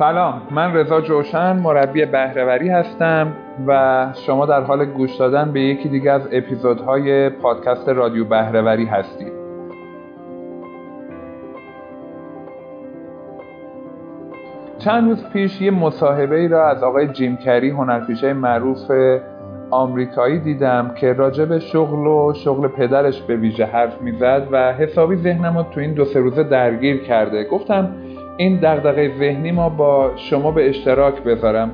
[0.00, 3.32] سلام من رضا جوشن مربی بهرهوری هستم
[3.66, 9.32] و شما در حال گوش دادن به یکی دیگه از اپیزودهای پادکست رادیو بهرهوری هستید.
[14.78, 18.90] چند روز پیش یه مصاحبه ای را از آقای جیم کری هنرپیشه معروف
[19.70, 25.16] آمریکایی دیدم که راجع به شغل و شغل پدرش به ویژه حرف می‌زد و حسابی
[25.16, 27.44] ذهنم رو تو این دو سه روزه درگیر کرده.
[27.44, 27.94] گفتم
[28.36, 31.70] این دغدغه ذهنی ما با شما به اشتراک بذارم.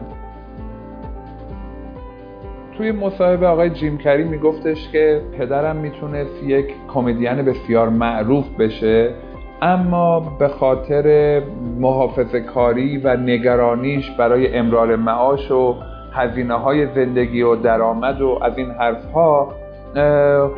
[2.77, 9.15] توی مصاحبه آقای جیم کری میگفتش که پدرم می‌تونست یک کمدین بسیار معروف بشه
[9.63, 11.43] اما به خاطر
[11.81, 15.75] محافظه کاری و نگرانیش برای امرار معاش و
[16.13, 19.53] هزینه های زندگی و درآمد و از این حرف ها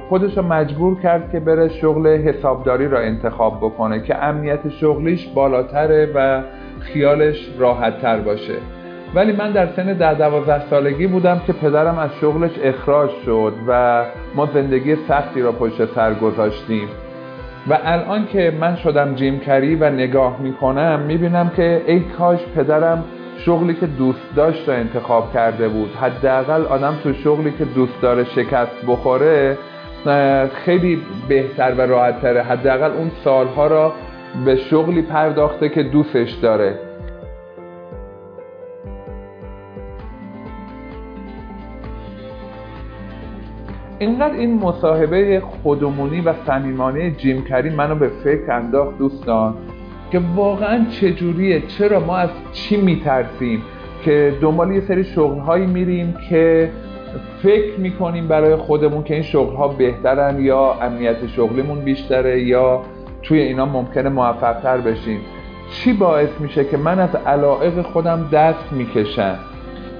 [0.08, 6.12] خودش رو مجبور کرد که بره شغل حسابداری را انتخاب بکنه که امنیت شغلیش بالاتره
[6.14, 6.42] و
[6.80, 8.54] خیالش راحت باشه.
[9.14, 14.04] ولی من در سن ده دوازده سالگی بودم که پدرم از شغلش اخراج شد و
[14.34, 16.88] ما زندگی سختی را پشت سر گذاشتیم.
[17.70, 23.04] و الان که من شدم جیم کری و نگاه می‌کنم می‌بینم که ای کاش پدرم
[23.38, 25.90] شغلی که دوست داشت را انتخاب کرده بود.
[26.00, 29.58] حداقل آدم تو شغلی که دوست داره شکست بخوره
[30.64, 32.42] خیلی بهتر و راحتتره.
[32.42, 33.92] حداقل اون سالها را
[34.44, 36.78] به شغلی پرداخته که دوستش داره.
[43.98, 49.54] اینقدر این مصاحبه خودمونی و صمیمانه جیم کری منو به فکر انداخت دوستان.
[50.12, 53.62] که واقعا چجوریه؟ چرا ما از چی میترسیم؟
[54.04, 56.70] که دنبال یه سری شغلهایی میریم که
[57.42, 62.82] فکر می‌کنیم برای خودمون که این شغلها بهترن یا امنیت شغلیمون بیشتره یا
[63.22, 65.20] توی اینا ممکنه موفقتر بشیم.
[65.70, 69.38] چی باعث میشه که من از علائق خودم دست می‌کشم؟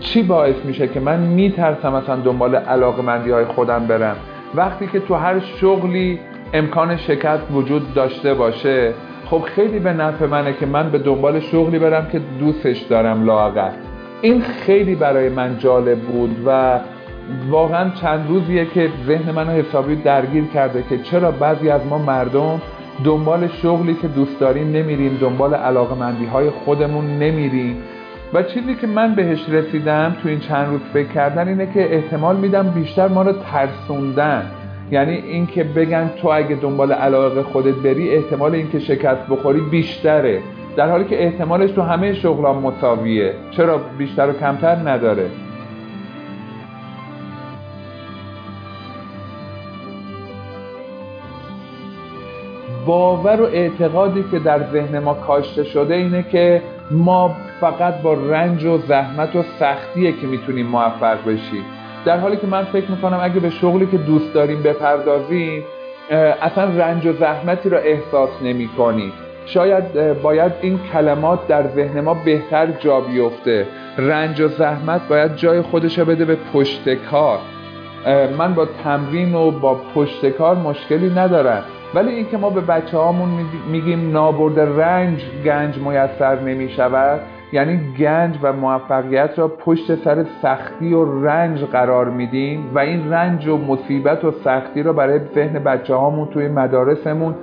[0.00, 4.16] چی باعث میشه که من میترسم مثلا دنبال علاقه مندی های خودم برم؟
[4.54, 6.20] وقتی که تو هر شغلی
[6.52, 8.94] امکان شکست وجود داشته باشه
[9.30, 13.74] خب خیلی به نفع منه که من به دنبال شغلی برم که دوستش دارم لاغت
[14.22, 16.80] این خیلی برای من جالب بود و
[17.50, 22.60] واقعا چند روزیه که ذهن منو حسابی درگیر کرده که چرا بعضی از ما مردم
[23.04, 27.82] دنبال شغلی که دوست داریم نمیریم دنبال علاقه مندی های خودمون نمیریم.
[28.32, 32.36] و چیزی که من بهش رسیدم تو این چند روز فکر کردن اینه که احتمال
[32.36, 34.50] میدم بیشتر ما رو ترسوندن.
[34.90, 40.42] یعنی اینکه بگن تو اگه دنبال علاقه خودت بری احتمال اینکه شکست بخوری بیشتره.
[40.76, 43.34] در حالی که احتمالش تو همه شغلان مساویه.
[43.50, 45.30] چرا بیشتر و کمتر نداره؟
[52.86, 58.64] باور و اعتقادی که در ذهن ما کاشته شده اینه که ما فقط با رنج
[58.64, 61.64] و زحمت و سختیه که می‌تونیم موفق بشیم.
[62.04, 65.64] در حالی که من فکر می‌کنم اگه به شغلی که دوست داریم بپردازیم
[66.42, 69.12] اصلا رنج و زحمتی را احساس نمی کنیم
[69.46, 73.66] شاید باید این کلمات در ذهن ما بهتر جا بیفته.
[73.98, 77.38] رنج و زحمت باید جای خودش بده به پشت کار.
[78.38, 81.62] من با تمرین و با پشت کار مشکلی ندارم.
[81.94, 83.28] ولی اینکه ما به بچه هامون
[83.70, 87.20] میگیم نابرد رنج گنج میسر نمی شود
[87.52, 93.46] یعنی گنج و موفقیت را پشت سر سختی و رنج قرار میدیم و این رنج
[93.46, 97.34] و مصیبت و سختی را برای ذهن بچه هامون توی مدارسمون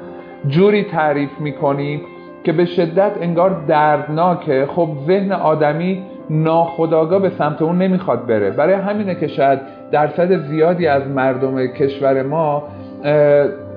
[0.48, 2.02] جوری تعریف می‌کنیم
[2.44, 4.66] که به شدت انگار دردناکه.
[4.66, 8.52] خب ذهن آدمی ناخداگاه به سمت اون نمی‌خواد بره.
[8.52, 9.60] برای همینه که شاید
[9.92, 12.64] درصد زیادی از مردم کشور ما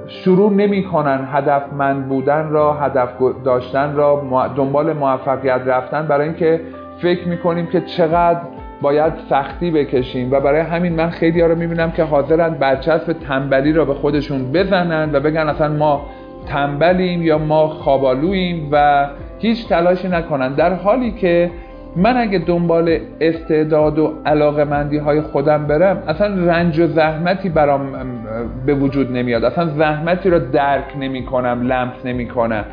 [0.09, 3.09] شروع نمی‌کنن هدفمند بودن را هدف
[3.45, 4.23] داشتن را
[4.57, 6.61] دنبال موفقیت رفتن برای اینکه
[6.99, 8.41] فکر می‌کنیم که چقدر
[8.83, 10.33] باید سختی بکشیم.
[10.33, 14.53] و برای همین من خیلی ها رو می‌بینم که حاضرن برچسب تنبلی را به خودشون
[14.53, 16.07] بزنن و بگن اصلا ما
[16.47, 19.07] تنبلیم یا ما خوابالویم و
[19.39, 20.55] هیچ تلاشی نکنن.
[20.55, 21.51] در حالی که
[21.97, 27.95] من اگه دنبال استعداد و علاقه مندی های خودم برم اصلا رنج و زحمتی برام
[28.67, 29.45] به وجود نمیاد.
[29.45, 32.65] اصلا زحمتی رو درک نمی کنم لمس نمی کنم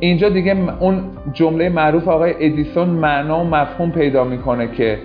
[0.00, 4.98] اینجا دیگه اون جمله معروف آقای ادیسون معنا و مفهوم پیدا می‌کنه که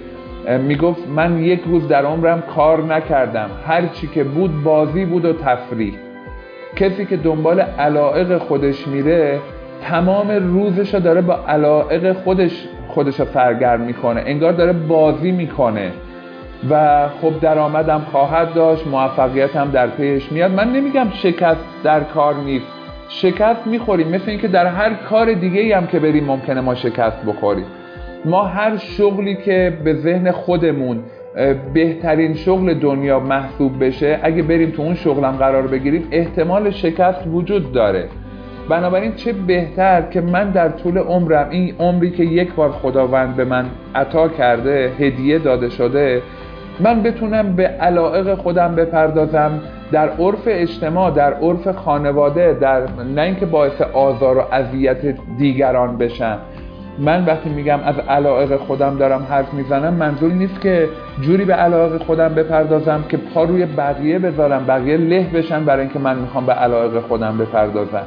[0.67, 3.49] می‌گفت من یک روز در عمرم کار نکردم.
[3.67, 5.93] هر چی که بود بازی بود و تفریح.
[6.75, 9.39] کسی که دنبال علائق خودش میره
[9.81, 14.23] تمام روزش رو داره با علائق خودش خودش رو سرگرم می‌کنه.
[14.25, 15.91] انگار داره بازی می‌کنه.
[16.69, 20.51] و خب درآمدم خواهد داشت موفقیت هم در پیش میاد.
[20.51, 22.65] من نمیگم شکست در کار نیست.
[23.09, 27.65] شکست می‌خوریم مثل اینکه در هر کار دیگه هم که بریم ممکنه ما شکست بخوریم.
[28.25, 31.03] ما هر شغلی که به ذهن خودمون
[31.73, 37.71] بهترین شغل دنیا محسوب بشه اگه بریم تو اون شغلم قرار بگیریم احتمال شکست وجود
[37.71, 38.07] داره.
[38.69, 43.45] بنابراین چه بهتر که من در طول عمرم این عمری که یک بار خداوند به
[43.45, 43.65] من
[43.95, 46.21] عطا کرده هدیه داده شده
[46.79, 49.59] من بتونم به علائق خودم بپردازم
[49.91, 52.81] در عرف اجتماع در عرف خانواده در
[53.15, 56.37] نه اینکه باعث آزار و اذیت دیگران بشم.
[56.99, 60.89] من وقتی میگم از علائق خودم دارم حرف می‌زنم منظور نیست که
[61.21, 65.99] جوری به علائق خودم بپردازم که پا روی بقیه بذارم بقیه له بشن برای اینکه
[65.99, 68.03] من می‌خوام به علائق خودم بپردازم.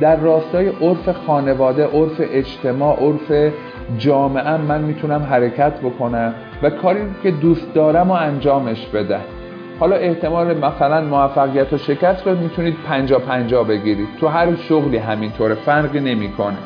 [0.00, 3.52] در راستای عرف خانواده عرف اجتماع عرف
[3.98, 6.34] جامعه من می‌تونم حرکت بکنم.
[6.62, 9.24] و کاری که دوست دارم و انجامش بدم
[9.80, 14.08] حالا احتمال مثلا موفقیت و شکست رو می‌تونید پنجا پنجا بگیرید.
[14.20, 16.56] تو هر شغلی همینطوره فرقی نمی‌کنه.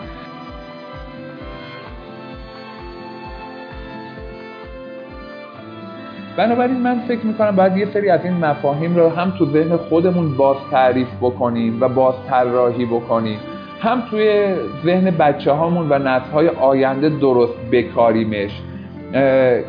[6.36, 10.36] بنابراین من فکر می‌کنم باید یه سری از این مفاهیم رو هم تو ذهن خودمون
[10.36, 13.38] باز تعریف بکنیم و باز طراحی بکنیم.
[13.80, 18.62] هم توی ذهن بچه هامون و نسل های آینده درست بکاریمش.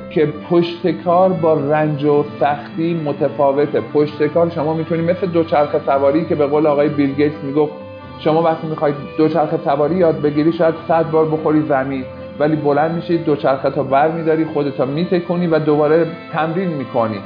[0.09, 3.81] که پشتکار با رنج و سختی متفاوته.
[3.81, 7.73] پشتکار شما می‌تونید مثل دوچرخه سواری که به قول آقای بیل گیتس می‌گفت
[8.19, 12.03] شما وقتی می‌خواید دوچرخه سواری یاد بگیری شاید صد بار بخوری زمین
[12.39, 17.19] ولی بلند میشی دوچرخه تا بر میداری خودتا میتکنی و دوباره تمرین می‌کنی.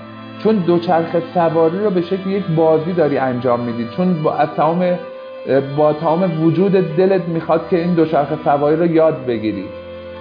[0.44, 5.00] چون دوچرخه سواری رو به شکل یک بازی داری انجام میدی چون با تمام
[5.78, 9.66] با تمام وجود دلت می‌خواد که این دوچرخه سواری رو یاد بگیری.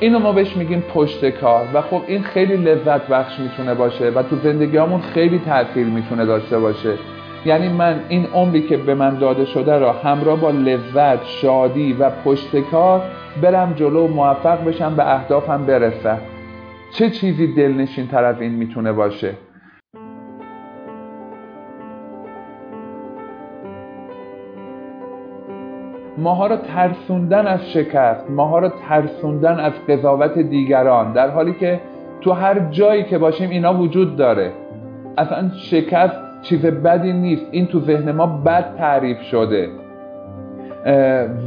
[0.02, 4.22] اینو ما بهش میگیم پشت کار و خب این خیلی لذت بخش می‌تونه باشه و
[4.22, 6.94] تو زندگی همون خیلی تاثیر می‌تونه داشته باشه.
[7.46, 12.10] یعنی من این عمری که به من داده شده را همراه با لذت شادی و
[12.10, 13.02] پشت کار
[13.42, 16.18] برم جلو و موفق بشم به اهدافم برسم.
[16.92, 19.34] چه چیزی دلنشین تر از این می‌تونه باشه؟
[26.22, 31.80] ماها رو ترسوندن از شکست ماها رو ترسوندن از قضاوت دیگران در حالی که
[32.20, 34.52] تو هر جایی که باشیم اینا وجود داره.
[35.18, 39.68] اصلا شکست چیز بدی نیست این تو ذهن ما بد تعریف شده.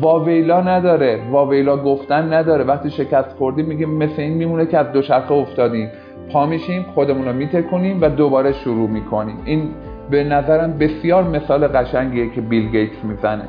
[0.01, 2.63] واویلا نداره واویلا گفتن نداره.
[2.63, 5.89] وقتی شکست خوردیم میگیم مثل این میمونه که از دوچرخه افتادیم.
[6.31, 9.37] پا میشیم خودمون رو میتکنیم و دوباره شروع می‌کنیم.
[9.45, 9.69] این
[10.09, 13.43] به نظرم بسیار مثال قشنگیه که بیل گیتس می‌زنه.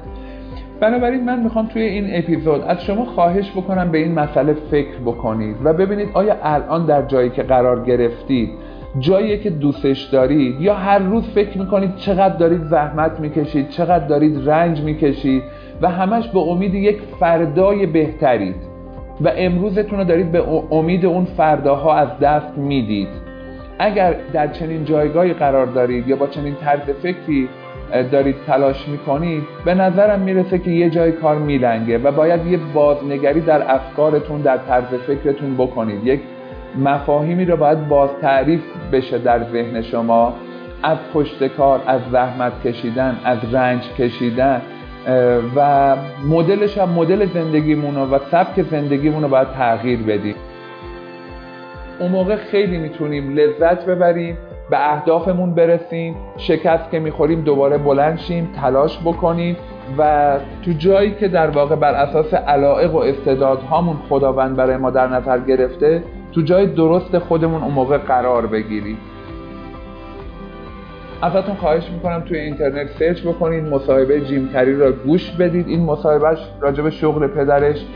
[0.80, 5.56] بنابراین من می‌خوام توی این اپیزود از شما خواهش بکنم به این مسئله فکر بکنید
[5.64, 8.50] و ببینید آیا الان در جایی که قرار گرفتید
[8.98, 14.50] جایی که دوستش دارید یا هر روز فکر می‌کنید چقدر دارید زحمت می‌کشید چقدر دارید
[14.50, 15.42] رنج می‌کشید
[15.82, 18.56] و همش به امید یک فردای بهترید
[19.20, 23.08] و امروزتون رو دارید به امید اون فرداها از دست می‌دید.
[23.78, 27.48] اگر در چنین جایگاهی قرار دارید یا با چنین طرز فکری
[28.12, 33.40] دارید تلاش می‌کنید به نظرم می‌رسه که یه جای کار میلنگه و باید یه بازنگری
[33.40, 36.06] در افکارتون در طرز فکرتون بکنید.
[36.06, 36.20] یک
[36.78, 38.60] مفاهیمی رو باید باز تعریف
[38.92, 40.34] بشه در ذهن شما.
[40.82, 44.62] از پشت کار از زحمت کشیدن از رنج کشیدن
[45.56, 45.96] و
[46.28, 50.34] مدلش هم مدل زندگیمون و سبک زندگیمون رو باید تغییر بدیم.
[51.98, 54.36] اون موقع خیلی می‌تونیم لذت ببریم.
[54.70, 59.56] به اهدافمون برسیم شکست که می‌خوریم دوباره بلند شیم تلاش بکنیم
[59.98, 60.32] و
[60.64, 65.38] تو جایی که در واقع بر اساس علائق و استعدادهامون خداوند برای ما در نظر
[65.38, 68.98] گرفته تو جای درست خودمون اون موقع قرار بگیریم.
[71.22, 75.68] ازتون خواهش می‌کنم توی اینترنت سرچ بکنید مصاحبه جیم کری را گوش بدید.
[75.68, 77.86] این مصاحبهش راجب شغل پدرش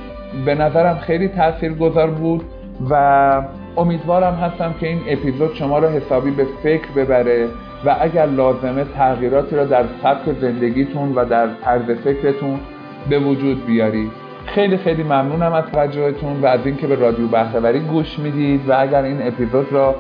[0.47, 2.43] به نظرم خیلی تأثیر گذار بود
[2.91, 3.43] و
[3.77, 7.49] امیدوارم هستم که این اپیزود شما را حسابی به فکر ببره
[7.85, 12.61] و اگر لازمه تغییراتی را در سبک زندگیتون و در طرز فکرتون
[13.11, 14.11] به وجود بیارید.
[14.47, 19.03] خیلی خیلی ممنونم از توجهتون و از اینکه به رادیو بهرهوری گوش می‌دید و اگر
[19.03, 19.95] این اپیزود را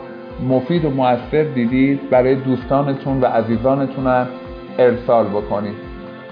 [0.49, 4.27] مفید و موثر دیدید برای دوستانتون و عزیزانتون
[4.79, 5.75] ارسال بکنید.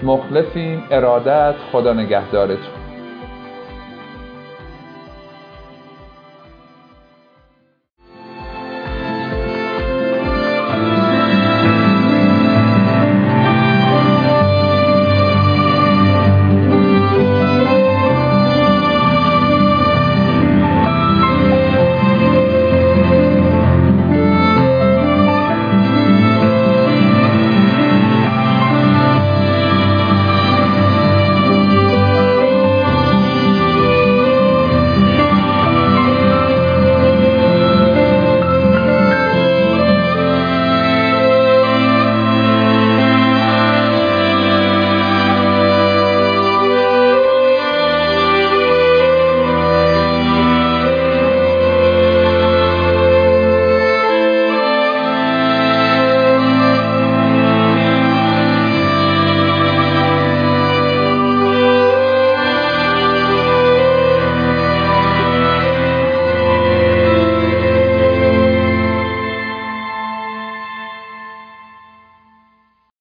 [0.03, 0.83] مخلصیم.
[0.91, 1.55] ارادت.
[1.71, 2.78] خدا نگهدارتون.